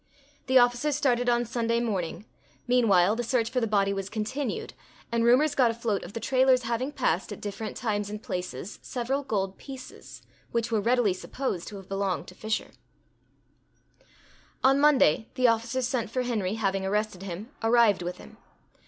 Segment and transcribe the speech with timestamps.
[0.47, 2.25] The officers started on Sunday morning;
[2.67, 4.73] meanwhile, the search for the body was continued,
[5.11, 9.21] and rumors got afloat of the Trailors having passed, at different times and places, several
[9.21, 12.71] gold pieces, which were readily supposed to have belonged to Fisher.
[14.63, 18.37] On Monday, the officers sent for Henry, having arrested him, arrived with him.